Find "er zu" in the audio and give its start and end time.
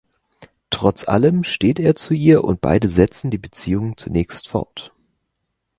1.79-2.15